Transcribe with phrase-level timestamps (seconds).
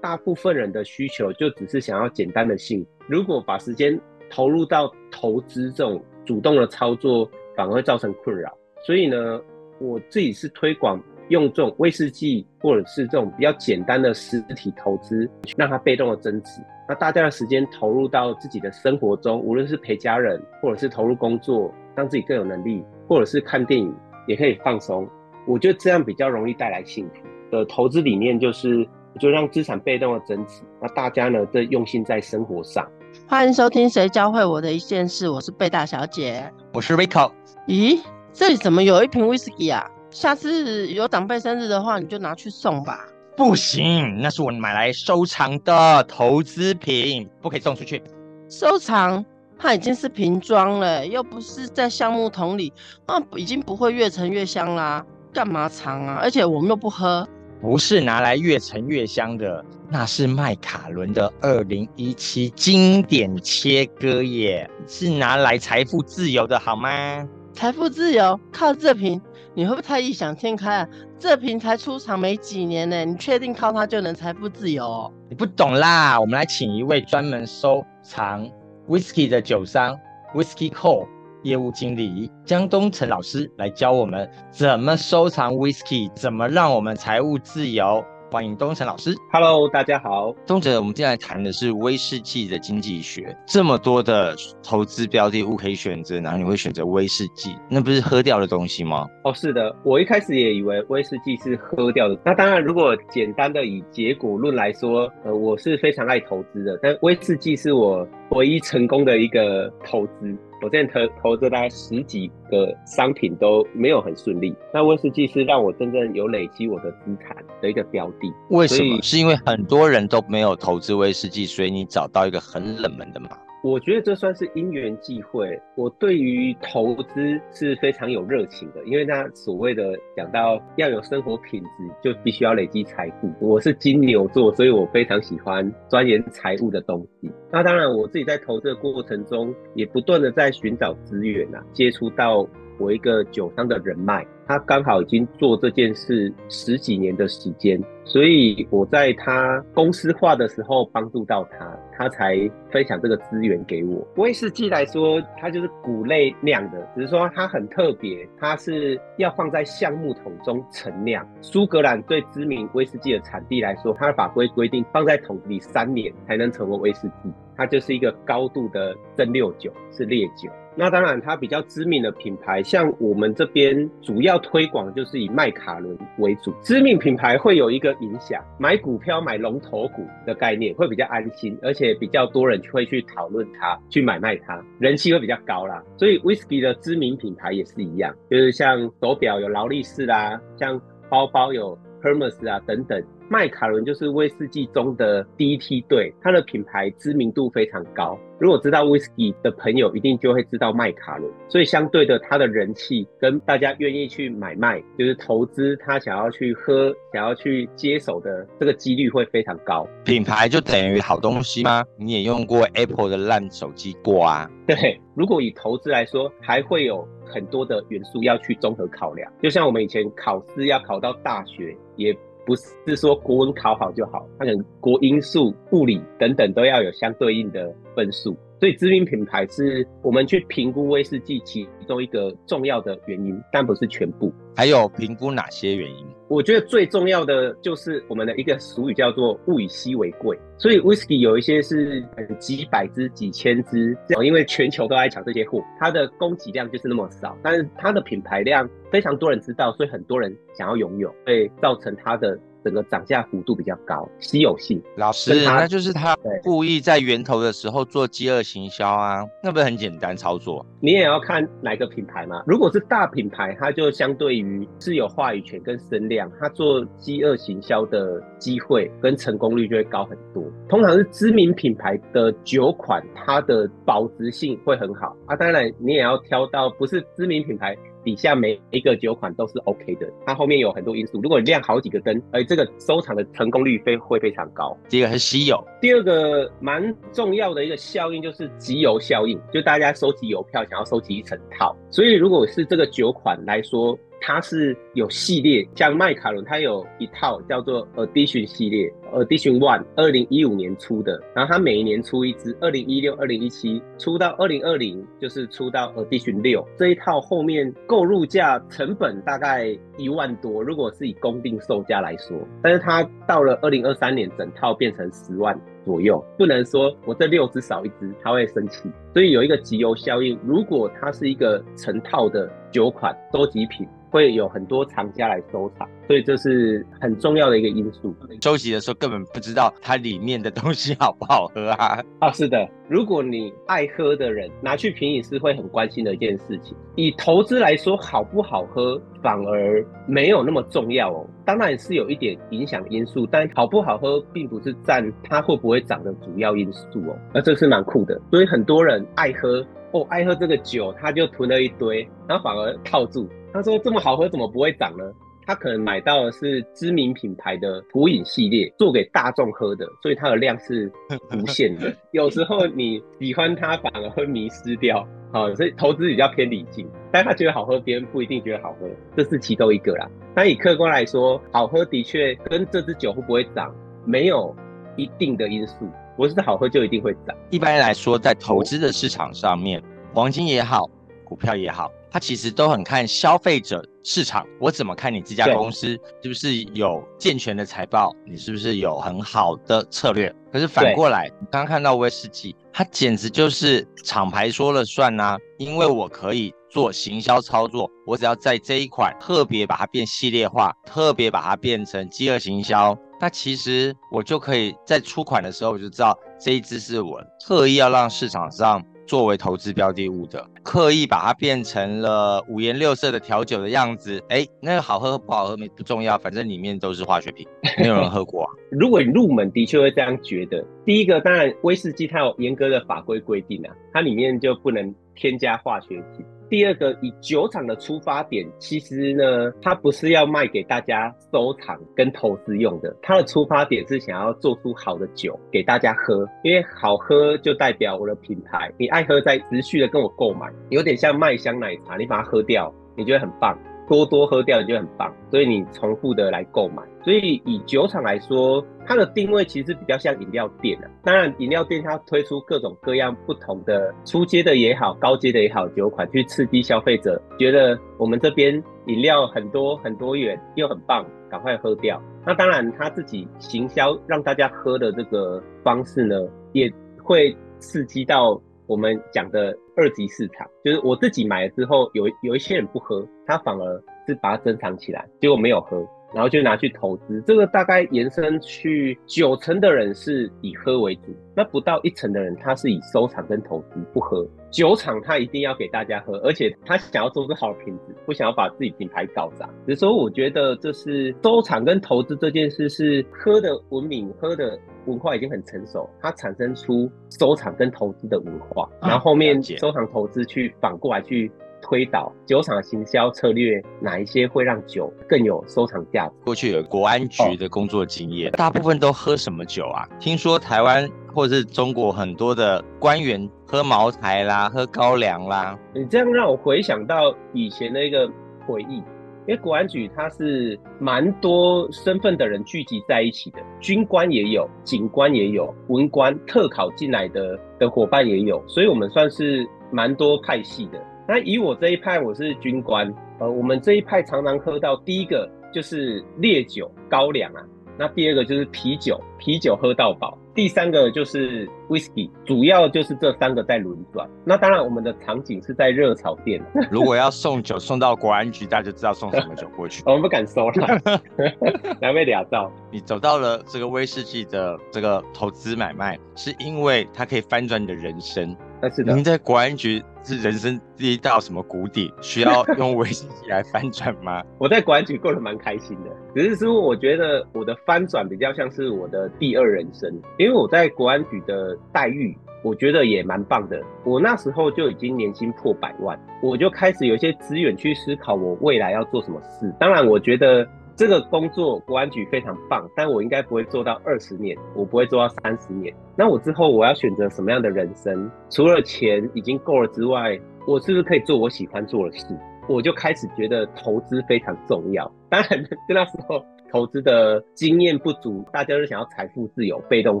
[0.00, 2.88] 大部分人的需求就只是想要简单的幸福。
[3.08, 3.98] 如果把时间
[4.30, 8.56] 投入到投资这种主动的操作，反而会造成困扰。
[8.86, 9.40] 所以呢，
[9.80, 16.62] 我自己是推广用这种威士忌或者是这种比较简单的实体投资，让它被动的增值。
[16.88, 23.94] 那大家的时间投入到自己的生活中，无论是陪家人，或者是投入工作，让自己更有能力，或者是看电影，
[24.26, 25.08] 也可以放松。
[25.46, 27.26] 我觉得这样比较容易带来幸福。
[27.50, 28.86] 的投资理念就是，
[29.18, 30.62] 就让资产被动的增值。
[30.80, 32.86] 那大家呢，都用心在生活上。
[33.26, 37.32] 欢迎收听《谁教会我的一件事》，我是贝大小姐，我是 Rico。
[37.66, 38.00] 咦，
[38.32, 39.88] 这里怎么有一瓶 Whisky 啊？
[40.10, 43.06] 下次有长辈生日的话，你就拿去送吧。
[43.36, 48.02] 不行，那是我买来收藏的投资品，不可以送出去。
[48.48, 49.24] 收藏，
[49.58, 52.72] 它已经是瓶装了，又不是在橡木桶里，
[53.06, 55.04] 那已经不会越陈越香啦。
[55.32, 56.18] 干嘛藏啊？
[56.22, 57.28] 而且我们又不喝。
[57.60, 67.28] 不是拿来越陈越香的，那是麦卡伦的二零一七经典切割耶，是拿来财富自由的好吗？
[67.52, 69.20] 财富自由靠这瓶。
[69.54, 70.88] 你会不会太异想天开啊？
[71.18, 75.12] 这瓶才出厂没几年呢，你确定靠它就能财富自由？
[75.28, 78.48] 你不懂啦，我们来请一位专门收藏
[78.88, 79.98] whisky 的酒商
[80.32, 81.08] Whisky Co
[81.42, 88.04] 业务经理江东城老师来教我们怎么收藏 whisky，怎么让我们财务自由。
[88.30, 90.34] 欢迎东城老师，Hello，大家好。
[90.46, 93.34] 东哲，我们今天来谈的是威士忌的经济学。
[93.46, 97.56] 这么多的投资标的物可以选择，然后你会选择威士忌？
[97.70, 99.06] 那不是喝掉的东西吗？
[99.24, 102.18] 哦，是的，我一开始也以为威士忌是喝掉的。
[102.22, 110.36] 那当然，如果简单的以结果论来说，呃，我是非常爱投资的，但威士忌是我唯一成功的一个投资。
[110.60, 118.32] 我现在投投资大概十几个商品都没有很顺利，那威士忌是让我真正有累积我的资产的一个标的。
[118.50, 119.00] 为什么？
[119.00, 123.28] 是因为很多人都没有投资威士忌，所以你找到一个很冷门的吗？
[123.62, 125.60] 我觉得这算是因缘际会。
[125.74, 131.68] 我对于投资是非常有热情的，因为他所谓的讲到要有生活品质，
[132.02, 133.28] 就必须要累积财富。
[133.40, 137.30] 我是金牛座，所以我非常喜欢钻研财务的东西。
[137.50, 142.46] 那当然，我自己在投资的过程中，也不断的在寻找资源啊，接触到
[142.78, 144.26] 我一个酒商的人脉。
[144.46, 154.02] 他刚好已经做这件事十几年的时间，所以我在他公司化的时候帮助到他，他才分享这个资源给我。
[154.16, 161.28] 威士忌来说，它就是谷类酿的，只是说它很特别，它是要放在橡木桶中陈酿。
[161.42, 170.50] 苏格兰最知名威士忌的产地来说，它的法规规定放在桶里三年才能成为威士忌，它就是一个高度的蒸馏酒，是烈酒。
[170.78, 176.54] 那当然，它比较知名的品牌，像我们这边主要推广就是以麦卡伦为主。
[176.62, 185.82] 知名品牌会有一个影响，买股票买龙头股的概念会比较安心，而且比较多人会去讨论它，去买卖它，人气会比较高啦。
[185.96, 193.02] 所以 whisky 的知名品牌也是一样，就是像手表有劳力士啦，像包包有 Hermes 啊等等。
[193.30, 198.18] 麦卡伦就是威士忌中的第一梯队，它的品牌知名度非常高。
[198.38, 201.30] 如果知道威士忌的朋友，一定就会知道麦卡伦。
[201.46, 209.86] 所以相对的，它的人气跟大家愿意去买卖，就是投资他想要去喝、想要去接手的这个几率会非常高。
[210.04, 211.84] 品牌就等于好东西吗？
[211.98, 214.50] 你也用过 Apple 的烂手机过啊？
[214.66, 219.30] 对，如果以投资来说，还会有很多的元素要去综合考量。
[219.42, 222.16] 就像我们以前考试要考到大学，也。
[222.48, 228.34] 不是说国文考好就好，他可能国英数、物理等等都要有相对应的分数。
[228.58, 234.32] 所以知名品牌是我们去评估威士忌其中一个重要的原因，但不是全部。
[234.56, 236.04] 还有评估哪些原因？
[236.26, 240.36] 我觉得最重要的就是我们的一个俗语叫做“物以稀为贵”。
[240.58, 242.04] 所以 whisky 有一些是
[242.38, 252.38] 几百支、几千支，因为全球都在抢这些货，它的供给量就是那么少，但是它的品牌量非常多人知道，所以很多人想要拥有，会造成它的。
[252.64, 254.82] 整个涨价幅度比较高，稀有性。
[254.96, 260.64] 老师，那就是他故意在源头的时候做饥饿行销啊，那不是很简单操作？
[260.80, 262.42] 你也要看哪个品牌嘛。
[262.46, 270.44] 如果是大品牌，它就相对于是有话语权跟声量，它做饥饿行销的机会跟成功率就会高很多。
[270.68, 275.36] 通常是知名品牌的酒款，它的保值性会很好啊。
[275.36, 277.76] 当然，你也要挑到不是知名品牌。
[278.04, 281.20] 底下每一个酒款都是 OK 的，它后面有很多因素。
[281.22, 284.76] 如果你亮好几个灯，而这个收藏的成功率非会非常高。
[284.88, 291.76] 第一个很稀有，第二个蛮重要的一个效应就是集邮效应，就大家收集邮票想要收集一整套。
[291.90, 320.38] 所以如果是这个酒款来说，它是有系列，像麦卡伦，它有一套叫做 Edition 系列 Edition One，二零一五年出的，然后它每一年出一支，二零一六、二零一七出到二零二零，就是出到 Edition 六这一套后面购入价成本大概一万多，如果是以公定售价来说，但是它到了二零二三年，整套变成十万左右，不能说我这六只少一只，他会生气，所以有一个集邮效应。
[320.44, 323.88] 如果它是一个成套的酒款收集品。
[324.10, 328.14] 会有很多藏家来收藏，所以这是很重要的一个因素。
[328.42, 332.02] 收集的时候根本不知道它里面的东西好不好喝啊！
[332.20, 336.76] 啊， 是的，如果你爱喝的人拿去品饮是会很关心的一件事情。
[336.96, 341.26] 以投资来说，好不好喝反而没有那么重要哦。
[341.44, 347.16] 当然是有一点影响因素，但好不好喝并不是占它会不会涨的主要因素哦。
[347.32, 353.28] 那这是蛮酷的，所以很多人爱喝哦，爱喝这个酒，他就囤了一堆，然后反而套住。
[353.52, 355.04] 他说：“这么好喝，怎么不会涨呢？
[355.46, 360.92] 他可能买到的是知名品牌的普饮系列，做给大众喝的，所以它的量是
[361.32, 361.90] 无限的。
[362.12, 365.08] 有时候你喜欢它，反而会迷失掉。
[365.32, 368.86] 好，所以投资比较偏理性，但他觉得好喝，别人不一定觉得好喝，
[369.16, 370.06] 这是其中一个啦。
[370.34, 373.74] 但以客观来说，好喝的确跟这支酒会不会涨
[374.04, 374.54] 没有
[374.96, 375.88] 一定的因素。
[376.18, 377.36] 不是好喝就一定会涨。
[377.48, 379.80] 一般来说，在投资的市场上面，
[380.12, 380.90] 黄金也好，
[381.24, 385.88] 股票也好。”它其实都很看消费者市场，我怎么看你这家公司
[386.22, 390.34] 是不是有健全的财报，你是不是有很好的策略？
[390.50, 408.84] 可是反过来，你刚刚看到威士忌，它简直就是厂牌说了算呐，因为我可以做行销操作，我只要在这一款特别把它变系列化，特别把它变成饥饿行销，那其实我就可以在出款的时候我就知道这一支是我特意要让市场上。
[409.08, 417.48] 作为投资标的物的，刻意把它变成了五颜六色的调酒的样子，哎，那个好喝不好喝没不重要，反正里面都是化学品，
[417.80, 418.46] 没有人喝过。
[418.70, 420.62] 如果你入门，的确会这样觉得。
[420.84, 426.26] 第一个，当然威士忌它有严格的法规规定啊，它里面就不能添加化学品。
[426.50, 443.58] 第二个，以酒厂的出发点，其实呢，它不是要卖给大家收藏跟投资用的，它的出发点是想要做出好的酒给大家喝，因为好喝就代表我的品牌，你爱喝在持续的跟我购买，有点像麦香奶茶，你把它喝掉，你觉得很棒。
[443.88, 446.82] 多多喝掉就很棒，所以你重复的来购买。
[447.02, 450.90] 所以以酒厂来说，它的定位其实比较像饮料店啊。
[451.02, 462.00] 当然，饮料店它推出各种各样不同的初阶的也好，高阶的也好酒款，去刺激消费者，觉得我们这边饮料很多很多元又很棒，赶快喝掉。
[462.26, 466.14] 那当然，他自己行销让大家喝的这个方式呢，
[466.52, 466.70] 也
[467.02, 468.40] 会刺激到。
[468.68, 475.84] 我们讲的二级市场，就是我自己买了之后，有有一些人不喝，他反而是把它珍藏起来，结果没有喝。
[476.14, 484.26] 然后就拿去投资，这个大概延伸去九成的人是以喝为主，那不到一成的人他是以收藏跟投资不喝。
[484.50, 489.46] 酒厂他一定要给大家喝，而且他想要做出好的品质，不想要把自己品牌搞砸。
[489.66, 496.90] 只是说，我觉得这是收藏跟投资这件事是喝的文明，喝的文化已经很成熟，它产生出
[497.20, 501.30] 收藏跟投资的文化，然后后面收藏投资去反过来去。
[501.68, 506.12] 推导酒厂行销策略，哪一些会让酒更有收藏价值？
[506.24, 509.86] 过去有国安局的工作经验，大部分都喝什么酒啊？
[510.00, 515.58] 听说台湾或者是中国很多的官员喝茅台啦，喝高粱啦。
[515.74, 518.10] 你这样让我回想到以前的一个
[518.46, 530.82] 回忆，因为国安局它是蛮多身份的人聚集在一起的，军官也有，警官也有，文官特考进来的的伙伴也有，所以我们算是蛮多派系的。
[531.10, 532.86] 那以我这一派，我是军官，
[533.18, 537.40] 呃，我们这一派常常喝到第一个就是烈酒高粱啊，
[537.78, 544.06] 那第二个就是啤酒，啤酒喝到饱，第三个就是 whisky，主要就是这三个在轮转。
[544.22, 546.42] 那当然，我们的场景是在热炒店。
[546.70, 549.82] 如果要送酒送到国安局，大家就知道送什么酒过去。
[549.88, 551.00] 我们不敢收了，
[551.80, 552.52] 两位俩照。
[552.70, 558.36] 你走到了这个威士忌的这个投资买卖，是因为它可以翻转你的人生。
[558.60, 558.94] 那是的。
[558.94, 559.82] 您在国安局。
[560.08, 564.22] 是人生第一道什么谷底，需要 用微信来翻转吗？
[564.38, 573.62] 我在国安局过得蛮开心的，只是说我觉得我的翻转比较像是我的第二人生，因为我在国安局的待遇，我觉得也蛮棒的。
[573.84, 579.54] 我那时候就已经年薪破百万，我就开始有一些资源去思考我未来要做什么事。
[579.60, 580.48] 当然，我觉得。
[580.78, 585.74] 这个工作国安局非常棒，但我应该不会做到二十年，我不会做到三十年。
[585.96, 588.08] 那我之后我要选择什么样的人生？
[588.30, 590.16] 除了钱已经够了之外，
[590.46, 592.06] 我是不是可以做我喜欢做的事？
[592.48, 594.88] 我就开始觉得投资非常重要。
[595.08, 600.00] 当然， 那时候投资的经验不足，大家都想要财富自由、被动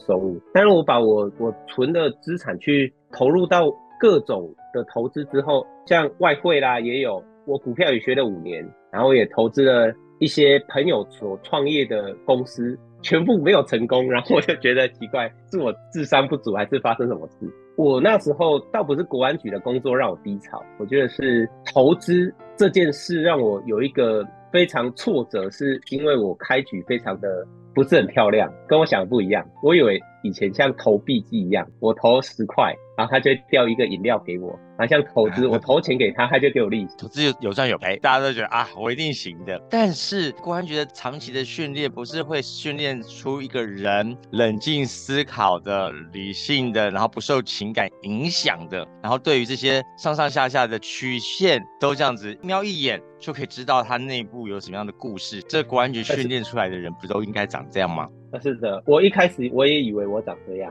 [0.00, 0.38] 收入。
[0.52, 12.78] 但是我把我我存的资产去投入到各种的投资之后，像外汇啦也有，我股票也学了五年，然后也投资了一些朋友所创业的公司。
[13.02, 17.48] 全部没有成功，然后我就觉得奇怪，是我智商不足，还是发生什么事？
[17.76, 27.46] 我那时候倒不是国安局的工作让我低潮，我觉得是投资这件事让我有一个非常挫折，是因为我开局非常的
[27.76, 29.46] 不是很漂亮，跟我想的不一样。
[29.62, 32.74] 我以为以前像投币机一样，我投十块。
[32.96, 36.94] 然后他就掉一个饮料给我，然后像投资，我投钱给他，他就给我利息。
[36.98, 39.60] 投资有有赚有赔，大家都觉得啊，我一定行的。
[39.70, 55.42] 但是公安局的长期的训练，不是会训练出一个人冷静思考的、理性的，然后不受情感影响的，然后对于这些上上下下的曲线都这样子瞄一眼就可以知道他内部有什么样的故事。
[55.42, 58.08] 这公安局训练出来的人，不都应该长这样吗？
[58.42, 60.70] 是的，我一开始我也以为我长这样，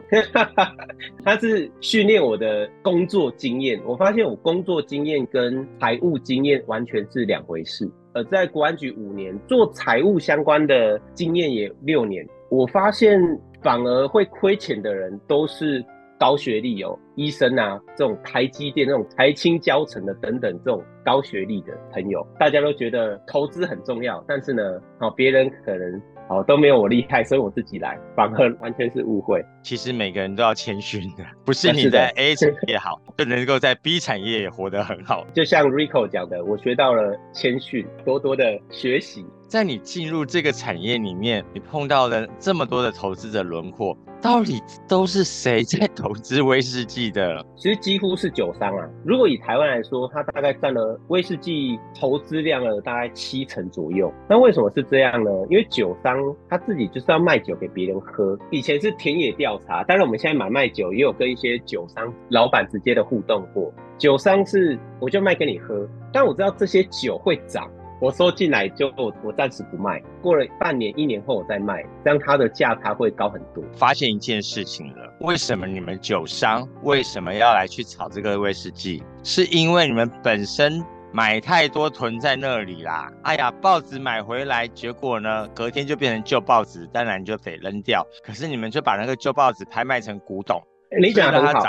[1.26, 3.82] 他是训练我的工作经验。
[3.86, 7.90] 我发现我工作经验跟财务经验完全是两回事。
[8.14, 13.20] 呃，在国安局五年做财务相关的经验也六年，我发现
[13.62, 15.84] 反而会亏钱的人都是
[16.18, 24.64] 高学历哦，医生啊，这种台积电那种台青教成的等等这种高学历的朋友，大家都觉得投资很重要，但是呢，
[24.98, 26.02] 好别人可能。
[26.28, 29.44] 哦，都没有我厉害，所以我自己来，反而完全是误会。
[29.62, 35.26] 其实每个人都要谦逊的，不是你在 A 产业好，就能够在 B 产业也活得很好。
[35.34, 39.26] 就像 Rico 讲的，我学到了谦逊，多多的学习。
[39.48, 43.96] 在你进入这个产业里面，你碰到了这么多的投资者轮廓。
[44.26, 47.46] 到底都是谁在投资威士忌的？
[47.56, 48.90] 其实几乎是酒商啊。
[49.04, 54.12] 如果以台湾来说，它大概占了威士忌投资量的大概七成左右。
[54.28, 55.30] 那为什么是这样呢？
[55.48, 56.18] 因为酒商
[56.50, 58.36] 他自己就是要卖酒给别人喝。
[58.50, 63.72] 以前是田野调查，但是我们现在买卖酒也有跟一些酒商老板直接的互动过。
[63.96, 67.70] 酒商是我就卖给你喝，但我知道这些酒会涨。
[68.02, 73.64] 我收进来就我暂时不卖，过了半年一年后我再卖，这样它的价差会高很多。
[73.74, 79.02] 发现一件事情了，为什么你们酒商为什么要来去炒这个威士忌？
[79.24, 80.84] 是因为你们本身
[81.14, 83.10] 买太多囤在那里啦。
[83.24, 88.06] 哎呀，报纸买回来，结果呢隔天就变成旧报纸，当然就得扔掉。
[88.26, 90.62] 可是你们就把那个旧报纸拍卖成古董。
[91.00, 91.62] 你讲的很好，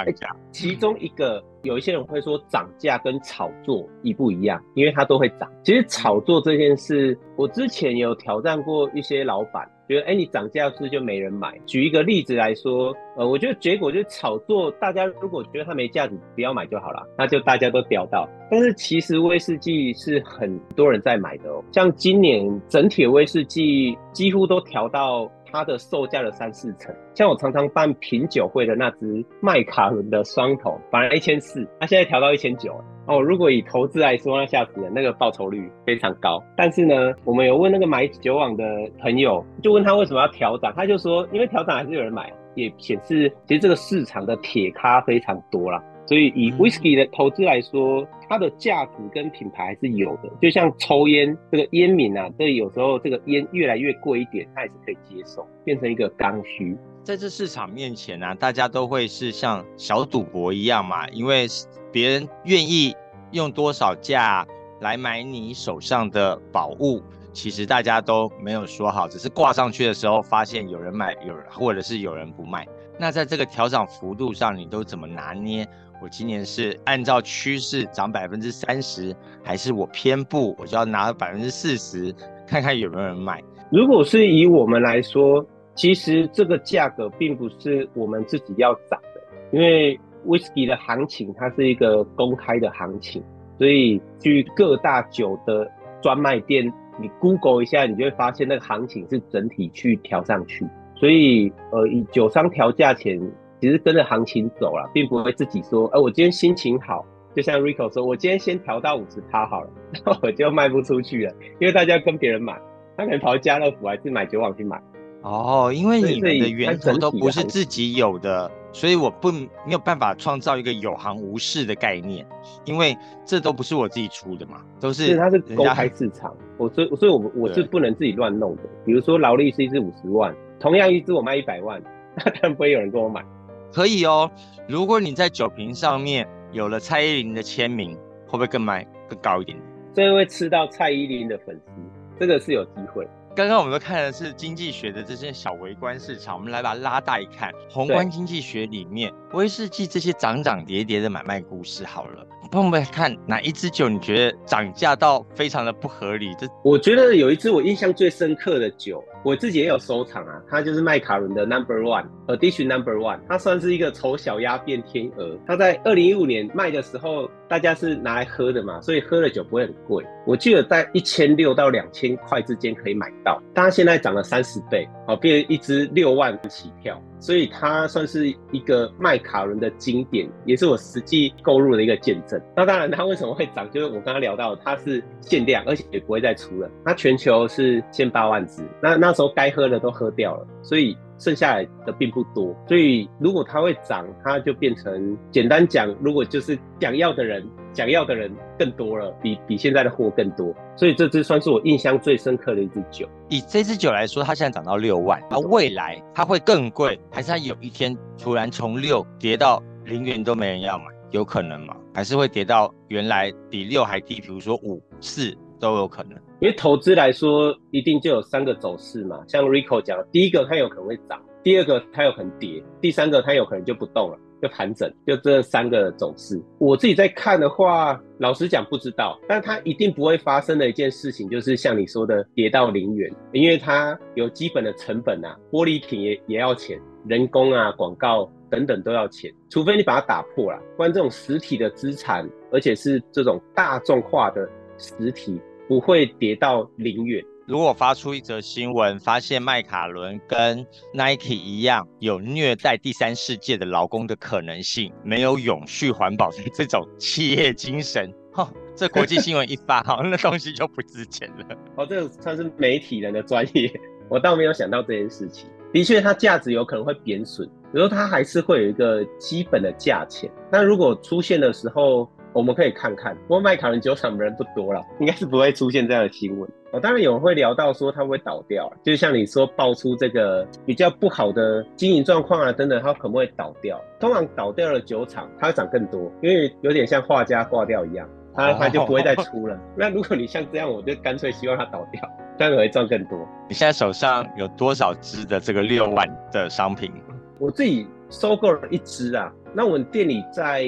[0.53, 5.51] 其中一个有一些人会说涨价跟炒作一不一样，因为它都会涨。
[5.65, 11.59] 其实炒作这件事，我之前有挑战过一些老板，觉得哎你涨价是不是就没人买。
[11.67, 18.29] 举一个例子来说，呃，我觉得结果就是炒作，大家如果觉得它没价值，不要买就好了，那就大家都掉到。
[18.51, 25.29] 但是其实威士忌是很多人在买的哦，像今年整体威士忌几乎都调到。
[25.50, 32.73] 它的售价的三四成，像我常常办品酒会的那只麦卡伦的双头，本来一千四，它现在调到一千九
[33.07, 33.21] 哦。
[33.21, 36.43] 如果以投资来说，那吓死人，那个报酬率非常高。
[36.57, 38.65] 但是呢，我们有问那个买酒网的
[39.00, 45.83] 朋友，就问他为什么要调涨，他就说，因为调涨还是有人买，也显示其实这个市场的铁咖非常多啦。
[46.07, 50.31] 所以以 whisky 的投资来说，它的价值跟品牌还是有的。
[50.41, 56.77] 就像抽烟这个烟民啊，这有时候这个烟越来越贵一点，它也是可以接受，变成一个刚需。
[57.03, 61.47] 在这市场面前呢，大家都会是像小赌博一样嘛，因为
[61.93, 62.95] 别人愿意
[63.33, 64.47] 用多少价
[64.81, 72.67] 来买你手上的宝物，其实大家都没有说好，只是挂上去的时候发现有人买，有人或者是有人不卖。
[72.99, 75.67] 那在这个调涨幅度上，你都怎么拿捏？
[76.03, 82.15] 我今年是按照趋势涨百分之三十，还是我偏不，我就要拿百分之四十，
[82.47, 83.43] 看看有没有人买。
[83.71, 89.21] 如果是以我们来说，其实这个价格并不是我们自己要涨的，
[89.53, 93.23] 因为 whisky 的行情它是一个公开的行情，
[93.59, 95.67] 所以去各大酒的
[96.03, 100.67] 专卖店，你 Google 一下，你就会发现那个行情是整体去调上去。
[100.97, 103.21] 所以，呃，以酒商调价钱。
[103.59, 107.03] 其实跟着行情走了，并不会自己说，哎，我今天心情好，
[107.35, 112.53] 就像 Rico 说，我今天先调到五十趴好了，然 后我就卖不出去了，因为大家跟别人买，
[112.99, 114.79] 他可能跑家乐福还是买酒网去买。
[115.23, 122.26] 哦，因为你们的源头都不是自己有的，所以我不没有办法创造一个有行无市的概念，
[122.67, 128.62] 因为这都不是我自己出的嘛，都是它是公开市场，我所所以，我我是不能自己乱弄的。
[128.85, 131.83] 比如说劳力士是一支五十万，同样一支我卖一百万，
[132.17, 133.25] 那 当然不会有人跟我买。
[133.73, 134.31] 可以哦，
[134.67, 137.95] 如果你在酒瓶上面有了蔡依林的签名，
[138.27, 139.59] 会不会更卖更高一点？
[139.95, 141.73] 这会吃到蔡依林的粉丝，
[142.19, 143.07] 这个是有机会。
[143.35, 156.35] 刚刚我们都看的是经济学的这些小微观市场，我们来把它拉大一看，宏观经济学里面威士忌这些涨涨跌跌的买卖故事好了，帮我们看哪一支酒你觉得涨价到非常的不合理？
[156.39, 165.37] 这我觉得有一支我印象最深刻的酒，我自己也有收藏啊，它就是麦卡伦的 Number One，Edition Number One，它算是一个丑小鸭变天鹅。
[165.47, 170.05] 它在二零一五年卖的时候，大家是拿来喝的嘛，所以喝的酒不会很贵。
[170.27, 182.41] 我记得在一千六到两千块之间可以买到，但它现在涨了三十倍，好，变一支六万起跳，所以它算是一个麦卡伦的经典，也是我实际购入的一个见证。
[182.57, 183.71] 那当然，它为什么会涨？
[183.71, 186.69] 就是我刚刚聊到，它是限量，而且也不会再出了。
[186.85, 190.97] 它全球是限八万只，那那那时候该喝的都喝掉了，所以。
[191.19, 203.09] 剩下来的并不多，所以如果它会涨，它就变成简单讲，如果就是想要的人，想要的人更多了，比比现在的货更多，所以这支算是我印象最深刻的一支酒。
[203.31, 211.75] 以这支酒来说，它现在涨到六万，那未来它会更贵，还是它有一天突然从六跌到零元都没人要买，有可能吗？
[211.95, 216.19] 还是会跌到原来比六还低，比如说五四都有可能？
[216.38, 219.25] 因为投资来说，一定就有三个走势嘛。
[219.26, 226.38] 像 Rico 讲，第一个它有可能会涨，第二个它有可能跌，第三个它有可能就不动了，就盘整，就这三个走势。
[226.59, 236.78] 我自己在看的话，老实讲不知道，但它一定不会发生的一件事情，就是像你说的跌到零元，因为它有基本的成本啊，玻璃品也也要钱，
[237.09, 245.40] 人工啊、广告等等都要钱，除非你把它打破了，不然这种实体的资产，而且是这种大众化的实体。
[245.69, 247.25] 不会跌到零元。
[247.47, 261.57] 如果发出一则新闻，发现麦卡伦跟 Nike 一样有虐待第三世界的劳工的可能性，没有永续环保的这种企业精神，哈， 这国际新闻一发，哈，那东西就不值钱了。
[261.77, 263.73] 哦，这个算是媒体人的专业，
[264.11, 265.49] 我倒没有想到这件事情。
[265.73, 270.29] 的确，它价值有可能会贬损，比如它还是会有一个基本的价钱。
[270.51, 276.47] 那如果出现的时候，我们可以看看，不过麦卡伦酒厂的人不多了，应该是不会出现这样的新闻。
[276.71, 283.81] 哦，当然有人会聊到说它会倒掉，就像你说爆出这个比较不好的经营状况啊等等，它可能会倒掉。
[283.99, 289.59] 通常倒掉了酒厂，它会涨更多，因为有点像画家挂掉一样，它它就不会再 出了。
[289.75, 292.03] 那如果你像这样，我就干脆希望它倒掉，
[292.37, 293.19] 这样会赚更多。
[293.49, 296.93] 你现在手上有多少支的这个六万的商品？
[297.39, 300.67] 我自己收购了一支啊，那我们店里在。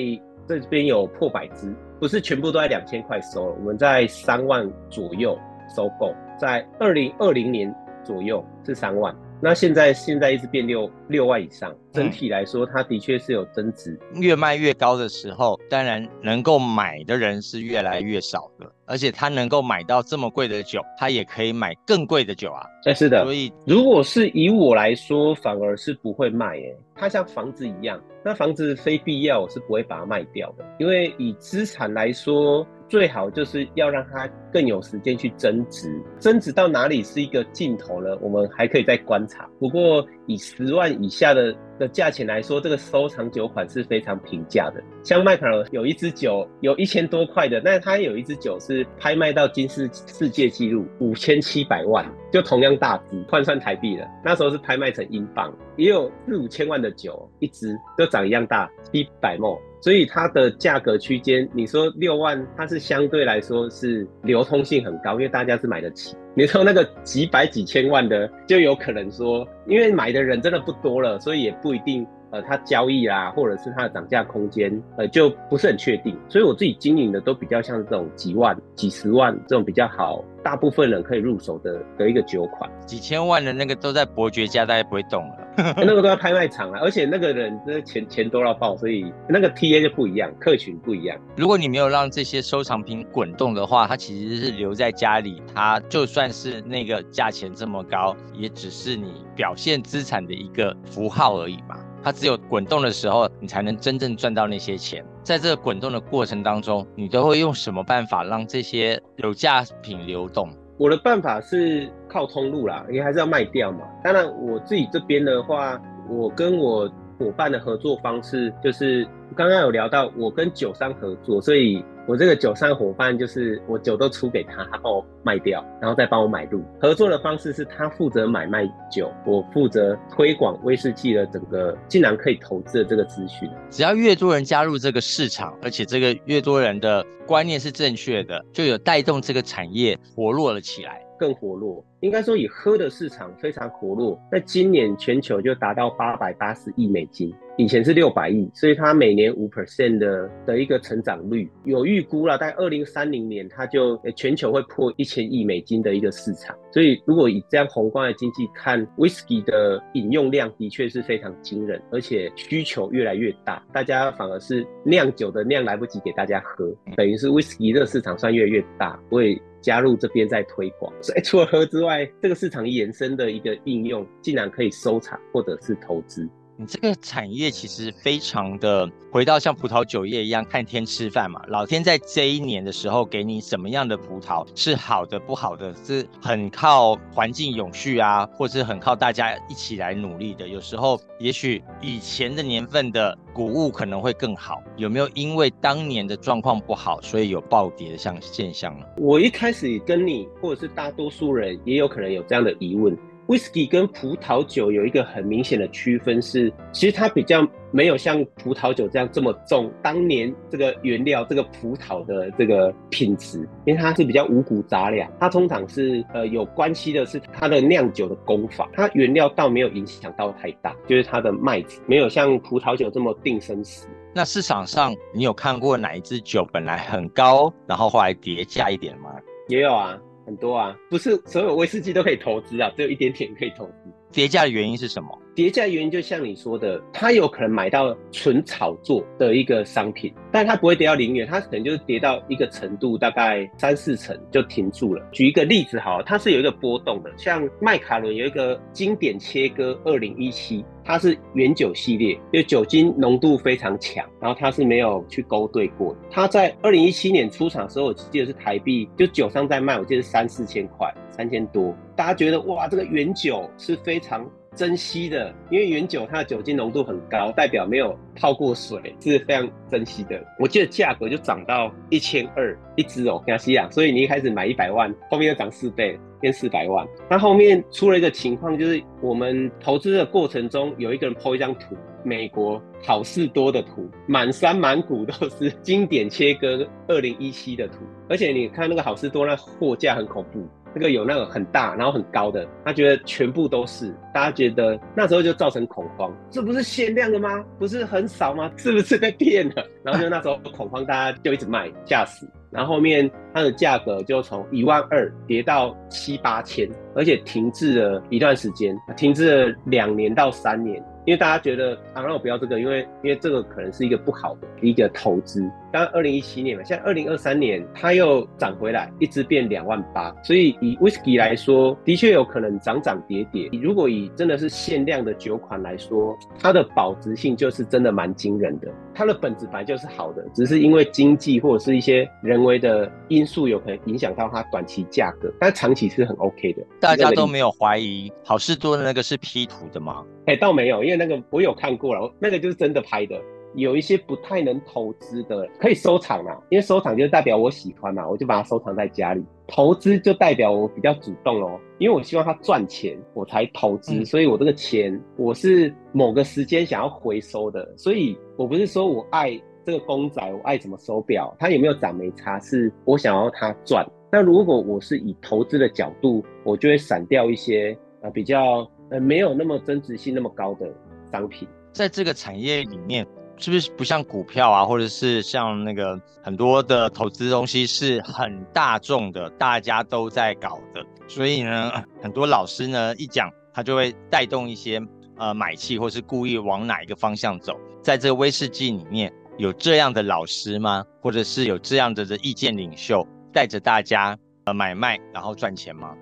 [0.49, 5.39] 这边有破百只，不是全部都在两千块收了，我们在三万左右
[5.77, 9.15] 收购，在二零二零年左右是三万。
[9.41, 13.99] 那现在现在一直变六六万以上，整体来说，它的确是有增值。
[14.15, 22.67] 越卖越高的时候，当然能够买的人是越来越少的，而且他能够买到这么贵的酒，他也可以买更贵的酒啊。
[22.85, 23.23] 哎，是的。
[23.25, 26.57] 所以如果是以我来说，反而是不会卖。
[26.57, 32.67] 哎，它像房子一样，那房子非必要我是不会把它卖掉的，因为以资产来说。
[32.89, 39.49] 最好就是要让它更有时间去增值，增值到哪里是一个尽头了，我们还可以再观察。
[39.61, 44.83] 不过以十万以下的的价钱来说，这个收藏酒款是非常平价的。
[45.03, 54.07] 像迈凯伦有一支酒有一千多块的，但他有一支酒是拍卖到金世世界纪录五千七百万，就同样大支换算台币了。
[54.25, 59.61] 那时候是拍卖成英镑，也有四五千万的酒一支，都长一样大，七百沫。
[59.81, 66.17] 所以它的价格区间，你说六万，它是相对来说是流通性很高，因为大家是买得起。
[66.35, 72.07] 你说那个几百几千万的，就有可能说，因为买的人真的不多了，所以也不一定。
[72.31, 76.17] 呃，它交易啦，或者是它的涨价空间，呃，就不是很确定。
[76.29, 82.71] 所以我自己经营的都比较像这种几万、几十万这种比较好，大部分人可以入手的的一个酒款。
[82.87, 85.35] 几千万的那个都在伯爵家，大家不会动了。
[85.77, 91.19] 那个都在拍卖场了，而且那个人的钱钱多到爆，所以那个 T A 就不一样，客群不一样。
[91.37, 101.68] 如果你没有让这些收藏品滚动的话，它其实是留在家里，它就算是那个价钱这么高，也只是你表现资产的一个符号而已嘛。
[102.03, 105.05] 它只有滚动的时候，你才能真正赚到那些钱。
[105.23, 110.49] 在这个滚动的过程当中，你都会用什么办法让这些有价品流动？
[110.77, 113.81] 我的办法是靠通路啦，因为还是要卖掉嘛。
[114.03, 119.07] 当然，我自己这边的话，我跟我伙伴的合作方式就是
[119.37, 121.85] 刚刚有聊到，我跟酒商合作，所以。
[122.09, 126.65] 我这个酒商伙伴就是我酒都出给他，他帮我卖掉，然后再帮我买入。
[126.81, 133.47] 合作的方式是他负责买卖酒，我负责推广威士忌的整个竟然可以投资的这个资讯。
[133.69, 141.03] 只要越多人加入这个市场，而且这个越多人的观念是正确的，就有带动这个产业活络了起来。
[141.19, 141.85] 更活络。
[142.01, 144.19] 应该说，以喝的市场非常活络。
[144.33, 156.57] 那今年全球就达到八百八十亿美金，以前是六百亿，所以它每年五 percent 的的一个成长率，有预估了，在二零三零年它就全球会破一千亿美金的一个市场。
[156.71, 170.93] 所以，如果以这样宏观的经济看，whisky 的饮用量的确是非常惊人，而且需求越来越大，大家反而是酿酒的量来不及给大家喝，等于是 whisky 这个市场算越来越大，会加入这边在推广。
[171.03, 176.29] 所以除了喝之外，这个市场延伸的一个应用，竟然可以收藏或者是投资。
[176.61, 190.49] 你这个产业其实非常的回到像葡萄酒业一样看天吃饭嘛，老天在这一年的时候给你什么样的葡萄是好的不好的，是很靠环境永续啊，或是很靠大家一起来努力的。
[190.49, 198.85] 有时候也许以前的年份的谷物可能会更好，有没有因为当年的状况不好，所以有暴跌的像现象呢？
[198.97, 202.99] 我一开始跟你或者是大多数人也有可能有这样的疑问。
[203.29, 223.87] Whisky 跟葡萄酒有一个很明显的区分是，其实它比较没有像葡萄酒这样这么重当年这个原料这个葡萄的这个品质，因为它是比较五谷杂粮，它通常是呃有关系的是它的酿酒的工法，它原料倒没有影响到太大，就是它的麦子没有像葡萄酒这么定生死。
[224.15, 229.11] 那市场上你有看过哪一支酒本来很高，然后后来跌价一点吗？
[229.49, 229.99] 也有啊。
[230.29, 233.73] 很多啊，不是所有威士忌都可以投资啊，只有一点点可以投资。
[234.13, 235.19] 跌价的原因是什么？
[235.39, 245.09] 跌价原因就像你说的，他有可能买到纯炒作的一个商品，但他不会跌到零元，他可能就是跌到一个程度，大概三四成就停住了。
[245.13, 256.01] 举一个例子好，它是有一个波动的，像麦卡伦有一个经典切割二零一七，它是原酒系列，就酒精浓度非常强，然后它是没有去勾兑过的。
[256.11, 261.73] 它在二零一七年出厂的时候，我记得是台币，就酒商在卖，我记得是三四千块，三千多。
[261.95, 264.29] 大家觉得哇，这个原酒是非常。
[264.59, 270.21] 珍惜的，因为原酒它的酒精浓度很高，代表没有泡过水，是非常珍惜的。
[270.37, 273.71] 我记得价格就涨到一千二一支哦，亚西亚。
[273.71, 276.85] 所以你一开始买一百万，后面又涨四倍，变四百万。
[277.09, 287.77] 那后面出了一个情况，就是我们投资的过程中，有一个人 po 一张图，美国好事多的图，满山满谷都是经典切割二零一七的图，
[288.09, 290.45] 而且你看那个好事多，那货架很恐怖。
[290.75, 297.45] 那个有那个很大，然后很高的，他觉得全部都是，大家觉得那时候就造成恐慌，这不是限量的吗？
[297.59, 298.51] 不是很少吗？
[298.57, 299.65] 是不是被骗了？
[299.83, 302.29] 然后就那时候恐慌，大家就一直卖，吓死。
[302.51, 310.83] 然后后面它的价格就从一万二跌到七八千，而且停滞了一段时间，停滞了两年到三年。
[311.05, 315.43] 因为大家觉得啊，让我不要这个，因为因为这个可能是一个不好的一个投资。
[315.73, 320.15] 刚二零一七年嘛，现在二零二三年它又涨回来，一直变两万八。
[320.23, 323.49] 所以以 whisky 来说，的确有可能涨涨跌跌。
[323.61, 328.69] 如果以真的是限量的酒款来说，它的保值性就是真的蛮惊人的。
[328.95, 336.63] 它的本质本来就是好的，只是因为经济或者是一些人为的因素有可能影响到它短期价格，但长期是很 OK 的。
[336.81, 340.05] 大家都没有怀疑好事多的那个是 P 图的吗？
[340.27, 343.17] 哎，倒没有，因为那个我有看过了，那个就是真的拍的。
[343.55, 349.25] 有一些不太能投资的，可以收藏啊，因为收藏就代表我喜欢嘛，我就把它收藏在家里。
[349.47, 354.05] 投资就代表我比较主动哦，因为我希望它赚钱，我才投资。
[354.05, 363.87] 所以我这个钱我是某个时间想要回收的，所以我不是说我爱这个公仔，我爱什么手表，它有没有涨没差，是我想要它赚。
[364.13, 368.69] 那如果我是以投资的角度，我就会闪掉一些呃比较。
[368.91, 370.67] 呃，没有那么增值性那么高的
[371.13, 373.07] 商品，在这个产业里面，
[373.39, 381.71] 是不是不像股票啊，或者是像那个很多的投资东西是很大众的，大家都在搞的，所以呢，
[382.03, 384.81] 很多老师呢一讲，他就会带动一些
[385.17, 387.57] 呃买气，或是故意往哪一个方向走。
[387.83, 390.85] 在这个威士忌里面有这样的老师吗？
[391.01, 395.95] 或者是有这样的的意见领袖带着大家呃买卖，然后赚钱吗？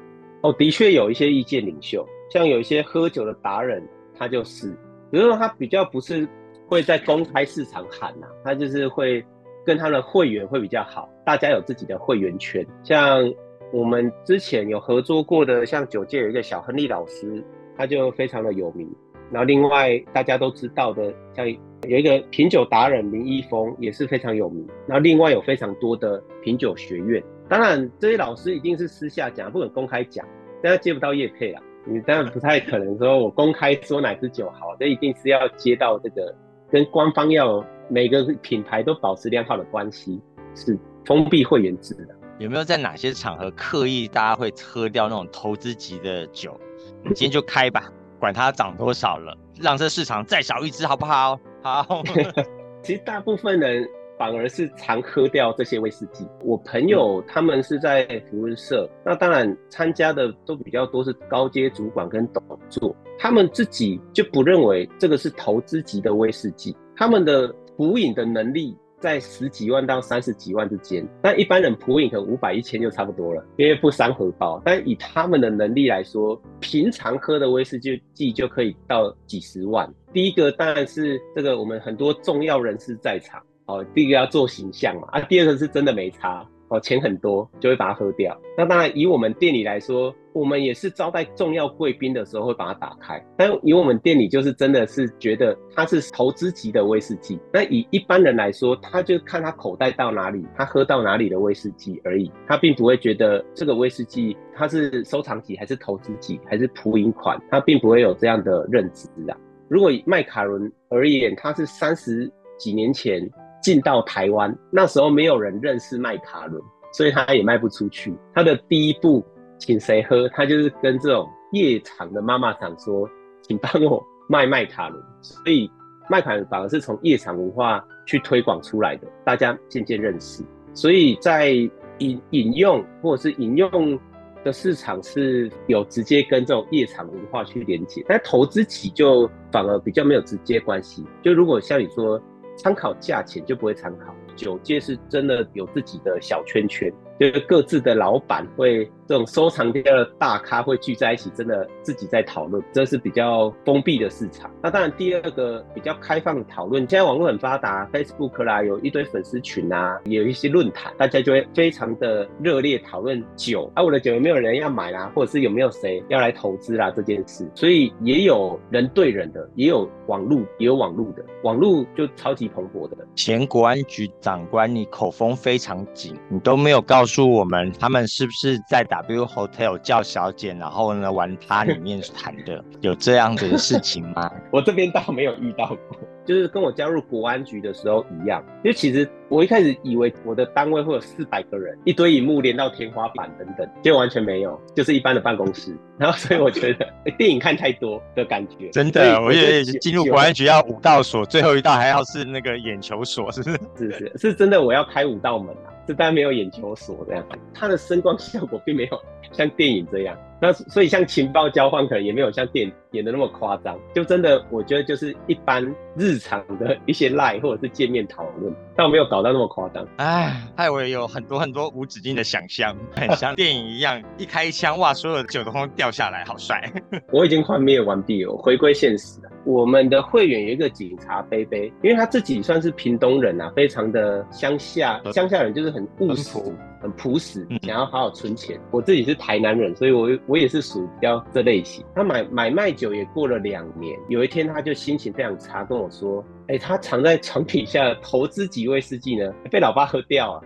[0.43, 2.07] 哦，的确有一些意见领袖。
[2.33, 3.87] 像有一些喝酒的达人，
[4.19, 4.71] 他就是，
[5.13, 6.29] 比如说他比较不是
[6.69, 9.25] 会在公开市场喊呐，他就是会
[9.65, 12.67] 跟他的会员会比较好，大家有自己的会员圈。
[12.83, 13.33] 像
[13.73, 17.43] 我们之前有合作过的，像酒界有一个小亨利老师，
[17.77, 18.89] 他就非常的有名。
[19.31, 24.65] 然后另外大家都知道的，像有一个品酒达人林一峰也是非常有名。
[24.87, 30.25] 然后另外有非常多的品酒学院，当然这些老师一定是私下讲，不能公开讲，
[30.63, 31.63] 但他接不到业配啊。
[31.85, 36.33] 你当然不太可能说，我公开说哪支酒好，这一定是要接到这个
[36.71, 40.21] 跟官方要每个品牌都保持良好的关系，
[40.55, 42.15] 是封闭会员制的。
[42.39, 46.59] 有没有在哪些场合刻意大家会喝掉那种投资级的酒？
[47.03, 51.39] 你今天就开吧， 管它涨多少了，让这市场再少一只好不好？
[51.63, 52.03] 好。
[52.83, 56.27] 其实大部分人反而是常喝掉这些威士忌。
[56.43, 68.77] 我朋友他们是在福伦社，那当然参加的都比较多是高阶主管跟董座，他们自己就不认为这个是投资级的威士忌，他们的补饮的能力。
[68.99, 74.61] 在十几万到三十几万之间，但一般人普饮可能五百一千就差不多了，因为不伤荷包。
[74.65, 79.89] 但以他们的能力来说，平常喝的威士忌就可以到几十万。
[80.15, 86.47] 第一个当然是这个我们很多重要人士在场，哦，第一个要做形象嘛，啊，第二个是真的没差。
[86.69, 88.37] 哦，钱很多就会把它喝掉。
[88.59, 93.25] 那当然，以我们店里来说，我们也是招待重要贵宾的时候会把它打开。
[93.37, 97.39] 但以我们店里就是真的是觉得它是投资级的威士忌。
[97.53, 102.29] 那以一般人来说，他就看他口袋到哪里，他喝到哪里的威士忌而已。
[102.49, 109.39] 他并不会觉得这个威士忌它是收藏级还是投资级还是普饮款，他并不会有这样的认知啊。
[109.69, 113.31] 如果以麦卡伦而言，它是三十几年前。
[113.63, 118.15] 进到台湾那时候没有人认识麦卡伦，所以他也卖不出去。
[118.33, 119.25] 他的第一步
[119.59, 123.09] 请谁喝，他就是跟这种夜场的妈妈厂说，
[123.43, 125.03] 请帮我卖麦卡伦。
[125.21, 125.69] 所以
[126.09, 130.45] 麦卡伦反而是从夜场文化去推广出来的，大家渐渐认识。
[130.73, 131.51] 所以在
[131.99, 133.99] 饮饮用或者是饮用
[134.45, 141.05] 的市场是有直接跟这种夜场文化去连接，但投资起就反而比较没有直接关系。
[141.21, 142.23] 就如果像你说。
[142.57, 146.93] 参考价钱就不会参考，九界是真的有自己的小圈圈。
[147.19, 154.51] 就是各自的老板会这种收藏店的大咖会聚在一起，真的自己在讨论，这是比较封闭的市场。
[154.63, 167.49] 那当然，第二个比较开放的讨论，现在网络很发达，Facebook 啦，有一堆粉丝群啊，也有一些论坛，大家就会非常的热烈讨论酒啊，我的酒有没有人要买啦，或者是有没有谁要来投资啦这件事。
[167.55, 172.97] 所以也有人对人的，也有网路，也有网路的，网路就超级蓬勃的。
[173.15, 177.07] 前国安局长官，你口风非常紧，你都没有告。
[177.07, 184.31] 诉我们，他们是不是在打 W Hotel 叫小姐，然后呢玩它里面谈的， 有这样子的事情吗？
[184.53, 185.99] 我这边倒没有遇到过。
[186.27, 195.73] 就是跟我加入国安局的时候一样，因为其实我一开始以为我的单位会有四百个人，一堆荧幕连到天花板等等，结果完全没有，就是一般的办公室。
[195.97, 196.85] 然后所以我觉得
[197.17, 203.59] 电影看太多的感觉，真的，我觉得进入国安局要五道锁，最后一道还要是那个眼球锁，是不是？
[203.77, 209.01] 是是是真的，我要开五道门啊，这当然没有眼球锁这样，它的声光效果并没有
[209.33, 210.17] 像电影这样。
[210.39, 215.65] 那所以像情报交换可能也没有像电影演的那么夸张，就真的我觉得就是一般
[215.97, 219.87] 日常的一些 Lie 或者是见面讨论，但我没有搞到那么夸张。
[219.97, 226.71] 哎，害我有很多很多无止境的想象，很像电影一样，一开枪哇，所有的酒都掉下来，好帅。
[227.11, 229.31] 我已经幻灭完毕了，回归现实了。
[229.47, 236.39] 我们的会员有一个警察杯杯，因为他自己算是屏东人啊，非常的乡下，乡下人就是很务实。
[236.79, 238.61] 很朴实，想要好好存钱。
[238.71, 241.85] 我自己是台南人，所以我我也是属于比较这类型。
[241.95, 250.41] 他买买卖酒也过了两年，有一天他就心情非常差，跟我说：“哎，他藏在床底下投资几位司机呢，被老爸喝掉啊。”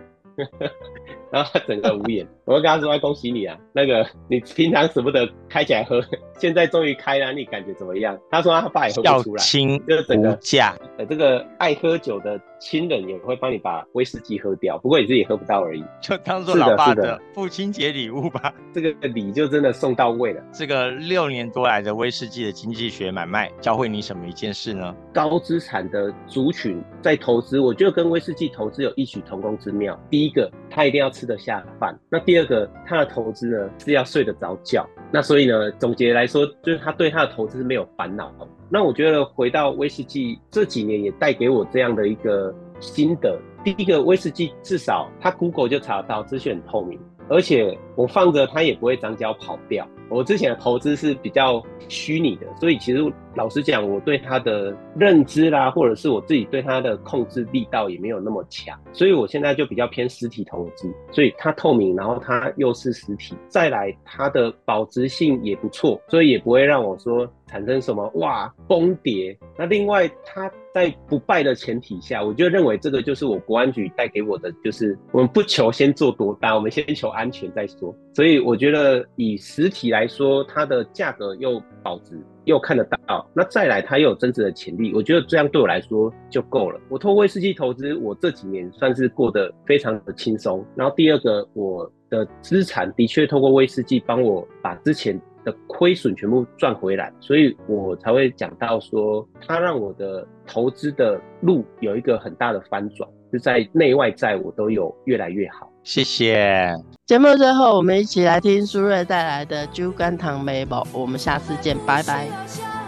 [1.31, 6.01] 然后他整个无言，我就跟他说：“恭喜你啊，那个你平常舍不得开起来喝，
[6.37, 9.43] 现在终于开了，你感觉怎么样？”他说他爸也喝不出来，
[9.87, 10.75] 就整个价。
[10.97, 18.53] 呃，这个爱喝酒的亲人也会帮你把威士忌喝掉，不过你自己喝不到而已，就当做老爸的父亲节礼物吧。
[18.73, 20.41] 这个礼就真的送到位了。
[20.51, 24.95] 这个六年多来的威士忌的经济学买卖，教会你什么一件事呢？
[25.13, 29.97] 高资产的族群在投资，我觉得跟威士忌投资有异曲同工之妙。
[30.09, 31.21] 第一个，他一定要吃。
[31.21, 31.97] 得下饭。
[32.09, 34.87] 那第二个，他的投资呢是要睡得着觉。
[35.11, 38.33] 那所以呢，总结来说，就是他对他的投资没有烦恼。
[38.69, 43.39] 那我觉得回到威士忌这几年也带给我这样的一个心得。
[43.63, 46.99] 第一个，威士忌至少他 Google 就查得到，资讯很透明。
[47.29, 49.87] 而且我放着它也不会长脚跑掉。
[50.09, 53.01] 我之前的投资是比较虚拟的，所以其实
[53.33, 58.77] 老实讲，我对它的认知啦，或者是我自己对它的控制力道也没有那么强。
[58.91, 69.37] 所以我现在就比较偏实体投资，所以它透明，然后它又是实体，再来它的保值性也不错，所以也不会让我说产生什么哇崩跌。
[69.57, 70.49] 那另外它。
[70.73, 77.93] 在不败的前提下，我就认为这个就是我国安局带给我的，就是我们不求先做多大，我们先求安全再说。
[78.13, 86.79] 所以我觉得以实体来说，它的价格又保值，又看得到，那再来它又有增值的潜力，我觉得这样对我来说就够了。
[86.87, 90.65] 我透过威士忌投资，我这几年算是过得非常的轻松。
[90.73, 105.69] 然后第二个，我的资产的确透过威士忌帮我把之前的亏损全部赚回来，所以我才会讲到说，它让我的投资的路有一个很大的翻转，就在内外在我都有越来越好。
[105.83, 106.75] 谢谢。
[107.07, 112.80] 节目最后，我们一起来听苏瑞带来的《猪肝糖美宝》，我们下次见，拜拜。